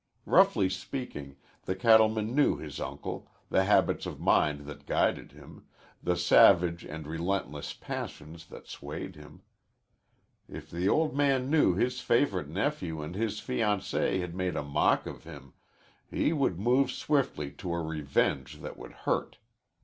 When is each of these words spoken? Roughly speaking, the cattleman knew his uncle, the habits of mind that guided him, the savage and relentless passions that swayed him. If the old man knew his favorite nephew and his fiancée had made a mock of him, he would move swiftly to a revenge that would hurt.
Roughly 0.25 0.67
speaking, 0.67 1.35
the 1.65 1.75
cattleman 1.75 2.33
knew 2.33 2.57
his 2.57 2.79
uncle, 2.79 3.29
the 3.51 3.65
habits 3.65 4.07
of 4.07 4.19
mind 4.19 4.61
that 4.61 4.87
guided 4.87 5.31
him, 5.31 5.67
the 6.01 6.15
savage 6.17 6.83
and 6.83 7.05
relentless 7.05 7.73
passions 7.73 8.47
that 8.47 8.67
swayed 8.67 9.15
him. 9.15 9.43
If 10.49 10.71
the 10.71 10.89
old 10.89 11.15
man 11.15 11.51
knew 11.51 11.75
his 11.75 11.99
favorite 12.01 12.49
nephew 12.49 12.99
and 13.03 13.13
his 13.13 13.39
fiancée 13.41 14.19
had 14.21 14.33
made 14.33 14.55
a 14.55 14.63
mock 14.63 15.05
of 15.05 15.23
him, 15.23 15.53
he 16.09 16.33
would 16.33 16.57
move 16.59 16.89
swiftly 16.91 17.51
to 17.51 17.71
a 17.71 17.79
revenge 17.83 18.59
that 18.61 18.77
would 18.77 18.93
hurt. 19.05 19.37